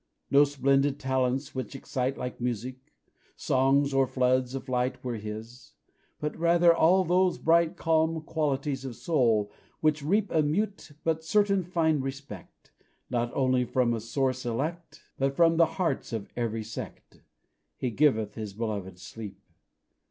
[0.31, 2.91] No splendid talents, which excite Like music,
[3.35, 5.73] songs, or floods of light, Were his;
[6.19, 11.61] but, rather, all those bright, Calm qualities of soul which reap A mute, but certain,
[11.61, 12.71] fine respect,
[13.11, 17.21] Not only from a source elect, But from the hearts of every sect
[17.77, 19.39] "He giveth His beloved sleep."